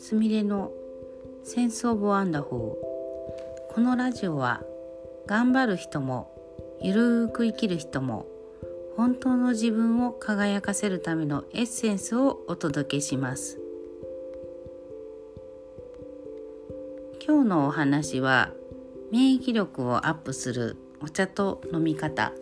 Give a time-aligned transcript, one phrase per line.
[0.00, 0.72] すみれの
[1.44, 3.74] センスオブワンダホー。
[3.74, 4.64] このラジオは
[5.26, 6.34] 頑張る人も
[6.82, 8.26] ゆるーく生きる人も
[8.96, 13.60] 本当の自分を輝かせるためのエッセンスをお届けします。
[17.24, 18.52] 今日のお話は
[19.12, 22.32] 免疫力をアップするお茶と飲み方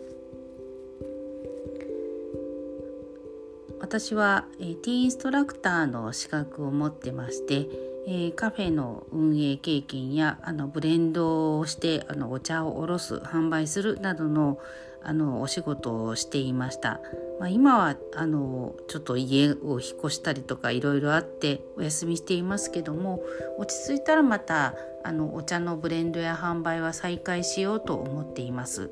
[3.79, 7.67] 私は、えー、ティーインストラクターの資格を持ってまして、
[8.07, 14.59] えー、カフェの運営経験やあのブレンドをしてあのお茶をおろす販売するなどの
[15.03, 16.99] あのお仕事をしていました。
[17.39, 23.21] まあ、今はあのちょっと家を引っ越したりとかいろいろあってお休みしていますけども
[23.59, 24.73] 落ち着いたらまた
[25.03, 28.91] あのお茶のブレンドや販売は再開しようと思っています。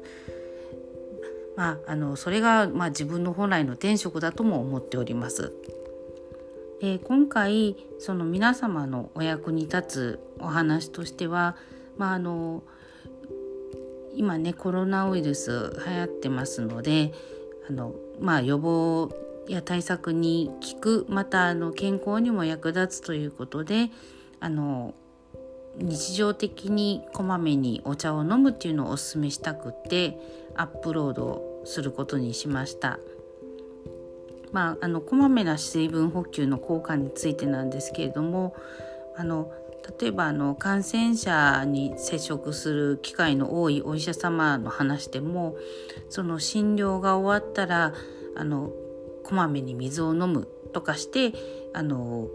[1.56, 5.54] まあ、あのそれが、まあ、自分の本来の天職だとも思っております。
[6.82, 11.56] で今回その皆様のお役に立つお話としては、
[11.98, 12.64] まあ、あの
[14.14, 17.14] 今ねコロナウイルス流行ってますので
[17.70, 19.10] あの、まあ、予防
[19.48, 23.90] や対策に効くまたあの健康にも役立つということで
[24.40, 24.94] あの
[25.78, 30.18] 日常的にこまめにお茶を飲むっていうのをおすすめしたくて
[30.56, 33.00] アップロードすることにしました。
[34.54, 38.56] まあ、あのこまめな水分補給の効果についてなんですけれども
[39.18, 39.52] あの
[40.00, 45.56] 例えばあの感染者に接触する機会の多いお医者様の話でも
[46.10, 47.94] その診療が終わったら
[48.36, 48.72] あの
[49.24, 51.34] こまめに水を飲むとかして
[51.74, 52.28] あの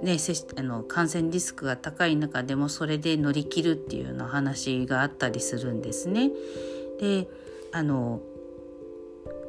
[0.00, 0.16] ね、
[0.56, 6.30] あの感染リスクが高い中でもそれで乗り切るっていうような話があったりするんですね。
[7.00, 7.28] で
[7.72, 8.20] あの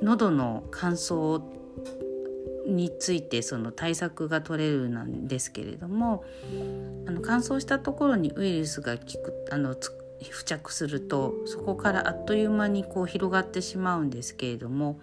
[0.01, 1.41] 喉の乾燥
[2.67, 6.23] についてその対策が取れるなんですけれども
[7.07, 9.91] あの乾燥したところにウイルスがきくあの付
[10.45, 14.99] 着するとそこからあっという間にこう広がってしまうんですけれども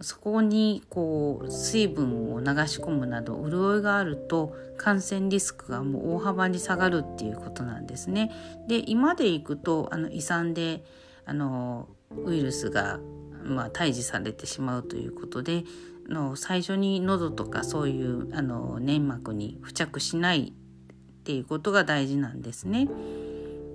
[0.00, 8.32] そこにこう水分を流し込むなど潤いがあると感染リスクがもう大幅に下がるっていうことなんですね。
[8.66, 10.82] で今でいくとあの胃酸で
[11.26, 11.86] あの
[12.24, 12.98] ウイルスが、
[13.44, 15.64] まあ、退治されてしまうということで
[16.10, 22.88] の最初に喉とかそういうあの粘膜に付着しないっていうことが大事なんですね。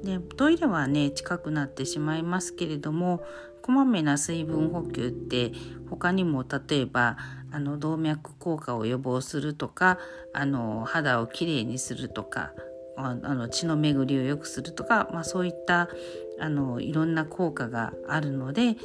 [0.03, 3.23] でトイレはね近くなってしまいますけれども
[3.63, 5.51] こまめな水分補給って
[5.89, 7.17] 他にも例えば
[7.51, 9.97] あの動脈硬化を予防するとか
[10.33, 12.51] あの肌をきれいにするとか
[12.97, 15.89] あの血の巡りを良くするとか、まあ、そういった
[16.39, 18.75] あのいろんな効果があるので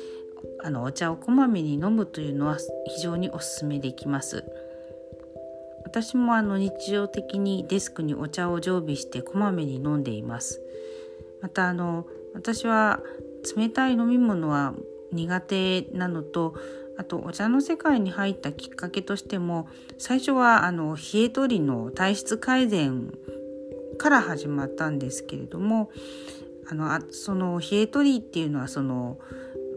[0.62, 4.44] あのお茶をこまめに飲むというのは非常におすすめできます。
[5.84, 10.60] 私もあの日常的にデスクにお茶を常備してこまめに飲んでいます。
[11.40, 13.00] またあの私は
[13.56, 14.74] 冷たい飲み物は
[15.12, 16.54] 苦手なのと
[16.96, 23.12] あとお茶の世界に入ったきっかけとしても最初はあの冷え取りの体質改善
[23.98, 25.90] から始まったんですけれども
[26.70, 29.18] あのあその冷え取りっていうのはその、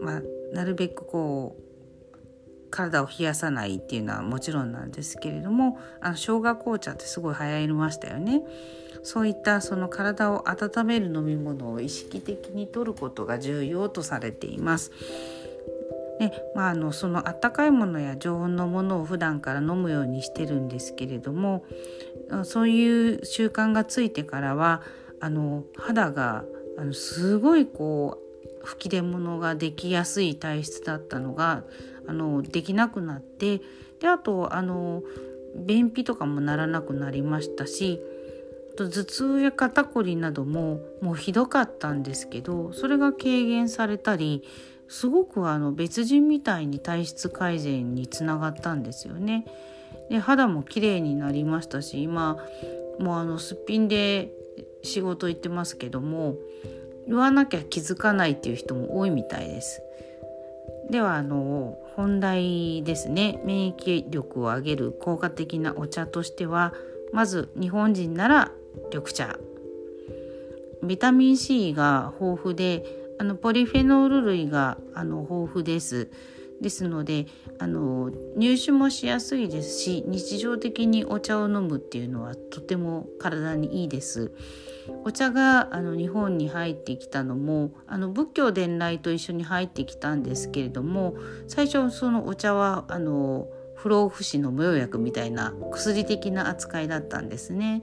[0.00, 0.22] まあ、
[0.54, 1.64] なるべくこう
[2.70, 8.42] 体を冷やさないっていうのはもちろんなんですけれどもあの生姜紅茶ってすごい流行りましたよね。
[9.04, 14.90] そういったその体を温める飲み物を意識的に摂ることが重要とされています。
[16.18, 21.64] でまあ、あのそのあったかいものや常温のものを普段から飲むようにしてるんですけれども
[22.44, 24.82] そういう習慣がついてからは
[25.20, 26.44] あの肌が
[26.78, 28.23] あのすごいこう
[28.64, 31.64] 吹き出物ができやすい体質だったのが
[32.06, 33.60] あのできなくなって
[34.00, 35.02] であとあの
[35.54, 38.00] 便秘とかもならなくなりましたし
[38.76, 44.42] 頭痛や肩こりなどももうひどかったんですけどそれが軽減されたり
[44.88, 49.46] すごくあの別人みたいに体質改善につながったんですよね。
[50.10, 52.36] で肌も綺麗になりましたし今
[52.98, 54.32] もうあのすっぴんで
[54.82, 56.36] 仕事行ってますけども
[57.06, 59.82] 言わなきゃ気づかないっていう人も多いみたいです。
[60.90, 66.74] ではあの本題ですね免疫力を上げる効果的なお茶としては
[67.12, 68.52] まず日本人なら
[68.92, 69.38] 緑茶
[70.82, 72.84] ビタミン C が豊富で
[73.18, 76.10] あのポリフェノール類があの豊富です
[76.60, 77.26] ですので
[77.58, 84.32] あの入手もしやすいですし日常的にお茶を飲むっていうのはとても体にいいです。
[85.04, 91.14] お茶があの日本に入ってきたのもあの仏教伝来と一緒に入ってきたんですけれども
[91.48, 97.82] 最初そのお茶はあの不老不死の無用薬みたいな薬的な扱いだったんですね。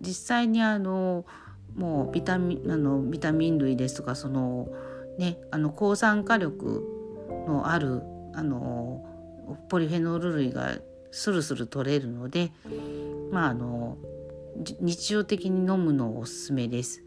[0.00, 1.24] 実際にあの
[1.76, 4.68] もうビタミンあのビタミン類ですとかその
[5.18, 6.84] ねあの抗酸化力
[7.46, 8.02] のある
[8.34, 9.04] あの
[9.68, 10.78] ポリフェノール類が
[11.12, 12.50] スルスル取れるので
[13.30, 13.96] まああの
[14.80, 17.02] 日常的に飲むのをおすすめです。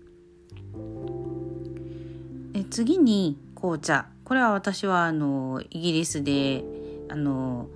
[2.54, 6.64] え次に紅茶これは私はあのイギリスで
[7.10, 7.68] あの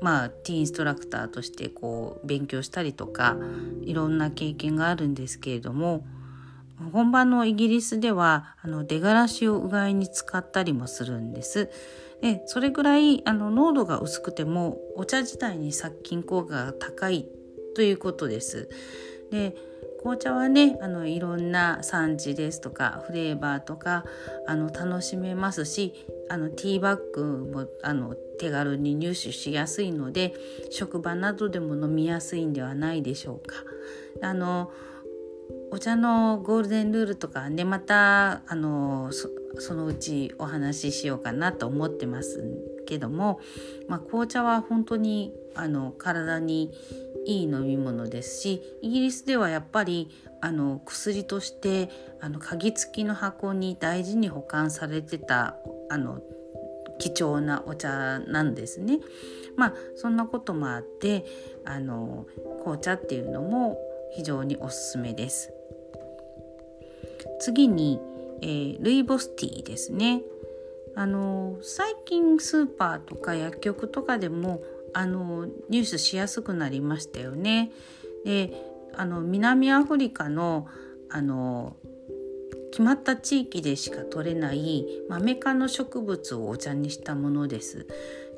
[0.00, 3.36] まあティーインストラクターとしてこう勉強したりとか
[3.82, 6.06] いろんな経験があるんですけれども
[6.92, 11.70] 本場のイギリスではあの出がらしをうがいに使ったりもするんです。
[12.20, 17.28] でそれぐらいあの濃度が薄くてもお茶自体に殺菌効果が高い
[17.76, 18.70] ということです。
[19.30, 19.54] で
[20.00, 24.04] 紅茶はねあのいろんな産地ですとかフレーバーとか
[24.46, 25.92] あの楽しめますし
[26.30, 30.32] あのティーバッグもあの手軽に入手しやすいので
[30.70, 33.56] 職場などでも飲みやすいんではないでしょうか。
[34.22, 34.72] あの
[35.70, 39.10] お茶のゴールデンルールとかねまたあの
[39.58, 42.42] そのうちお話ししようかなと思ってます
[42.86, 43.40] けども、
[43.88, 46.72] まあ、紅茶は本当にあの体に
[47.26, 51.90] いい飲み物ですしイギリスではやっぱりあの薬として
[52.20, 55.56] あの鍵付きの箱に大事に保管されてた
[55.90, 56.20] あの
[56.98, 59.00] 貴重なお茶なんですね。
[59.56, 61.24] まあそんなこともあって
[61.64, 62.26] あの
[62.60, 63.78] 紅茶っていうのも
[64.12, 65.52] 非常におすすめです。
[67.40, 68.00] 次に、
[68.40, 70.22] えー、ルイボスティーですね。
[70.94, 74.62] あの最近スーパーとか薬局とかでも
[74.96, 77.70] あの入手しやすくなりましたよね。
[78.24, 78.50] で
[78.94, 80.66] あの南アフリカの
[81.10, 81.76] あの
[82.70, 87.86] 決まった地域でしか取れないマメ科の植物をお茶にしたものです。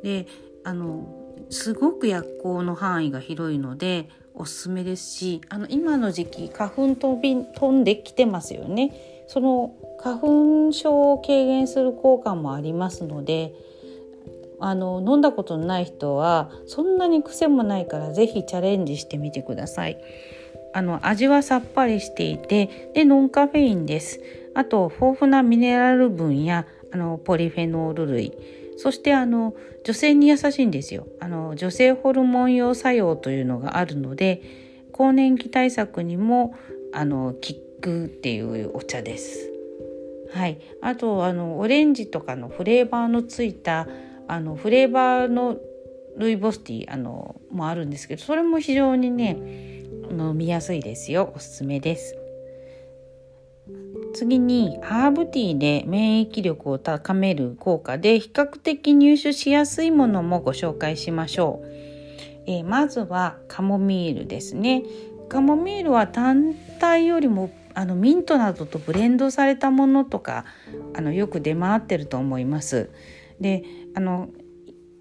[0.03, 0.27] で
[0.65, 13.55] あのすごく薬効の範囲が広いのでおすすめですしあの今の時期花粉飛び飛んできてますよねその花粉症を軽減する効果もありますので
[14.61, 19.99] あの飲んだことのない人はそんなに癖もないから是非チャレンジしてみてください。
[20.75, 24.21] あの味はさっぱりしていてでノンカフェインです。
[24.55, 28.33] あと豊富なミネラル分やあのポリフェノール類
[28.77, 34.43] そしてあの女性に優しいんですよあの女性ホルモン用作用というのがあるので
[34.93, 36.55] 更年期対策にも
[36.93, 37.39] あの効
[37.81, 39.53] くっていうお茶です。
[40.33, 43.87] はい、あとあのオレンジとかのフレーバーのついた
[44.29, 45.57] あのフレーバーの
[46.17, 49.37] ルイボスティーあのもあるんですけどそれも非常にね
[50.11, 52.17] 飲みやすいですよおすすめです。
[54.15, 61.67] 次にハーブティーで免疫力を高める効果で比較的入手しやすいものもご紹介しましょう。
[62.47, 64.83] えー、まずはカモミールですね。
[65.29, 70.47] カモミールは単体よりもあのミントなどとブレンドされたものとか
[70.95, 72.91] あのよく出回ってると思います。
[73.41, 73.65] で
[73.95, 74.29] あの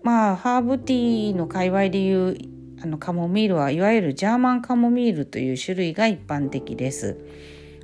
[0.04, 2.38] まあハーブティーの界隈でいう
[2.82, 7.18] あのカモミールはいわゆるジャーマンカモミールという種類が一般的です。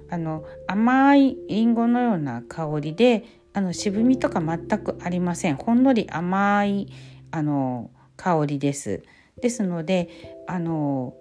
[0.09, 3.23] あの甘いりんごのような香りで
[3.53, 6.88] あの渋みとか全くありませんほんのり甘い
[7.31, 9.01] あの香りです
[9.41, 10.10] ですので
[10.48, 11.15] あの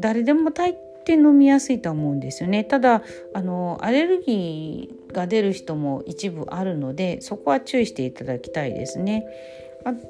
[0.00, 3.02] 誰でも大抵飲みやすいと思うんですよねただ
[3.34, 9.24] あのアレルギーが出る人も一部あるのでそこは注意していただきたいですね。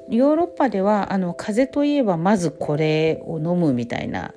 [0.09, 4.33] ヨーロッパではあの風邪といえばまずこれを飲むみたいな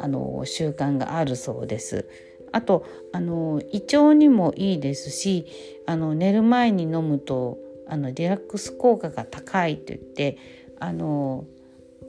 [0.00, 2.08] あの習慣があるそうです。
[2.50, 5.46] あとあの胃腸にもいいですし
[5.86, 10.38] あの寝る前に飲むとあのリラックス効果が高いといって
[10.80, 11.44] あの、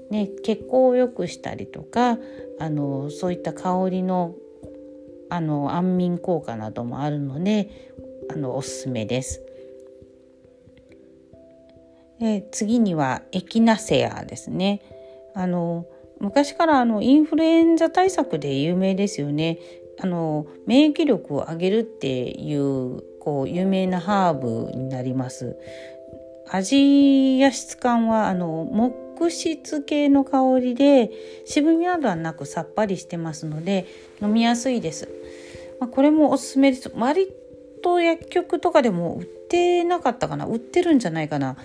[0.10, 2.17] ね、血行を良くしたりとか
[2.60, 4.36] あのそういった香りの
[5.29, 7.91] あの安眠効果などもあるので
[8.31, 9.43] あのおすすめです。
[12.19, 14.81] で次にはエキナセアですね。
[15.36, 15.86] あの
[16.19, 19.60] 昔からあのインフルエンザ対策で有名ですよね。
[20.01, 25.55] あの免疫力を上げるっていうこう有名なハーブになります。
[26.51, 31.11] 味や質感はあの木質系の香りで
[31.45, 33.88] 渋みなどはなくさっぱりしてますので
[34.21, 35.09] 飲みやすいです。
[35.79, 36.91] まあ、これもおすすめです。
[36.95, 37.27] 割
[37.81, 41.57] と薬局とかでも売ってなかったかな売ってるんじゃないかな。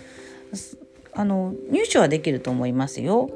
[1.13, 3.31] あの入手はできると思いますよ。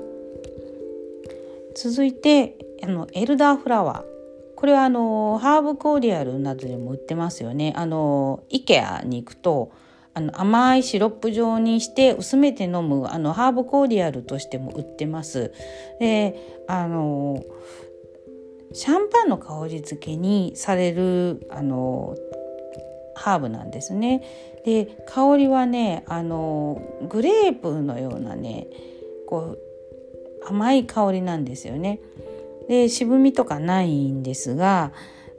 [1.76, 4.18] 続いてあのエルダーフラワー
[4.56, 7.72] これはあのハーブコーディアルなどでも売ってますよね。
[7.76, 9.70] あの IKEA に行くと
[10.14, 15.52] あの甘いシロップ状にして薄めて飲むあのハーブコーディアルとしても売ってます。
[16.00, 16.34] で
[16.66, 17.42] あの
[18.72, 22.16] シャンパンの香り付けにされるあの
[23.14, 24.22] ハーブなんですね。
[24.64, 28.66] で香りはねあのグレープのようなね
[29.26, 29.58] こう
[30.46, 32.00] 甘い香りなんですよね。
[32.68, 34.92] で渋みとかないんですが、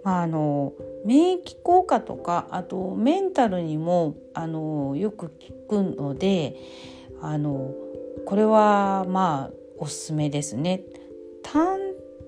[0.04, 0.74] まあ、あの
[1.10, 5.36] 免疫効果とかあとメンタルにもあのよく効
[5.68, 6.56] くので
[7.20, 7.74] あの
[8.28, 10.84] これはまあおすすめですね。
[11.42, 11.80] 単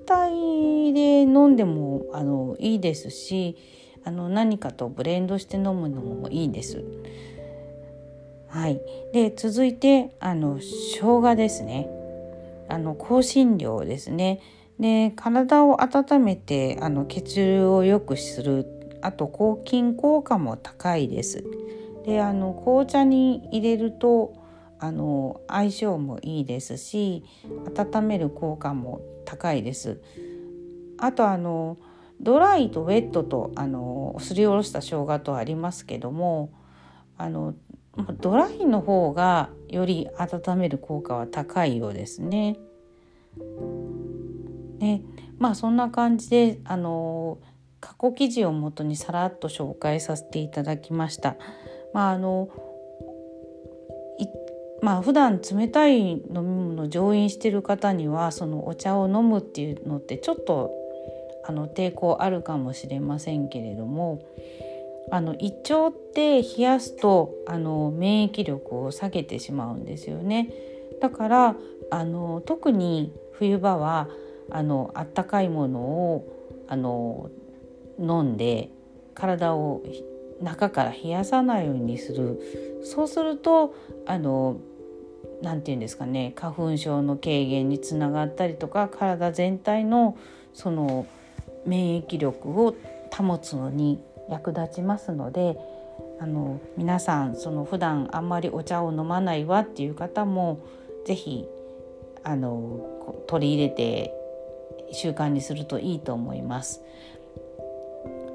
[0.08, 3.56] 体で飲んでもあのいいですし
[4.04, 6.84] あの何かとブレンドして飲むのもいいです。
[8.48, 8.82] はい、
[9.14, 11.88] で続いてあの生姜ですね
[12.68, 14.40] あの香辛料ですね
[14.82, 18.66] で体を温めてあの血流を良くする。
[19.04, 21.44] あと抗菌効果も高いです。
[22.06, 24.34] であの紅茶に入れると
[24.80, 27.24] あの相性もいいですし
[27.76, 30.02] 温める効果も高いです。
[30.98, 31.78] あとあの
[32.20, 36.52] ドライとウェットとあのすりおろした生姜とありますけども
[37.18, 37.56] あの
[38.20, 42.58] ドライの方がより温める効果は高いようですね。
[44.82, 45.02] ね
[45.38, 47.40] まあそんな感じであの
[47.80, 51.36] 過去記事をもとにさらっと紹介させていただきました。
[51.94, 52.50] まああの
[54.82, 60.72] まあ普段冷たい飲み物を乗飲してる方にはそのお茶を飲むっていうのってちょっと
[61.44, 64.24] あの抵抗あるかもしれませんけれども
[65.12, 70.50] あの胃腸って冷やすとあの免疫力を下げてしまうんですよね。
[71.02, 71.56] だから
[71.90, 74.08] あの特に冬場は
[74.50, 77.30] あのあったかいものをあの
[78.00, 78.70] 飲んで
[79.14, 79.84] 体を
[80.42, 82.40] 中から冷やさないようにする。
[82.84, 84.58] そうするとあの
[85.42, 90.18] 何て言うんですかね花粉症の軽減につながったりとか体全体の
[90.54, 91.06] その
[91.66, 92.76] 免疫力を
[93.16, 95.58] 保つのに役立ちますので
[96.20, 100.60] あの皆さんその普段あんまりお茶を飲まないわっていう方も
[101.06, 101.48] 是非
[102.24, 104.14] あの取り入れて
[104.94, 106.82] 習慣にするといいと思います。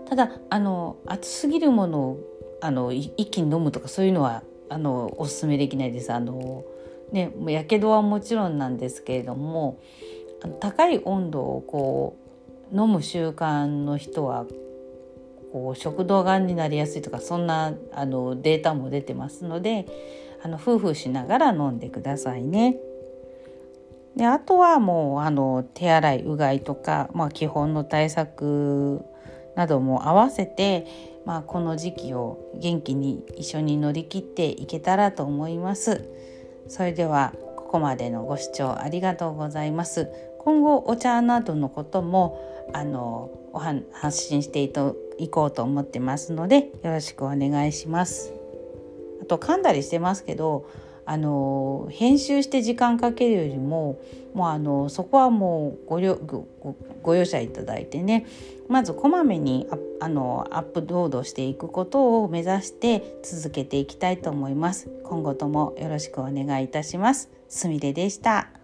[0.09, 2.21] ただあの熱すぎるものを
[2.61, 6.13] あの一気に飲むとかそういうのはあのおすすめできないです。
[6.13, 6.65] あの
[7.13, 9.79] ね、もうやけどはもちろんなんですけれども
[10.61, 12.17] 高い温度をこ
[12.73, 14.45] う飲む習慣の人は
[15.53, 19.87] こう食道がんになりやすいとかそんなあのデータも出てますので
[20.43, 22.77] あの夫婦しながら飲んでくださいね。
[24.17, 29.05] であとはもうあの手洗いうがいとか、まあ、基本の対策
[29.55, 30.87] なども合わせて、
[31.27, 36.09] まあ、この時期を元気に一緒に乗り切っていけたらと思います。
[36.69, 40.09] それではここまでのご視聴ありがとうございます。
[40.39, 42.41] 今後お茶などのことも
[42.73, 43.59] あのお
[43.93, 48.33] 発信していこうと思ってますのでよろしくお願いします。
[49.21, 50.69] あと噛んだりしてますけど
[51.07, 53.99] あの編集して時間かけるよりも
[54.35, 58.27] もうあのそこはもうごごご容赦いただいてね
[58.69, 59.69] まずこまめに
[60.01, 64.91] あのアップロードしていくことを目指して続けていきたいと思います。
[65.05, 67.31] 今後ともよろしくお願いいたします。
[67.49, 68.56] すみれでした。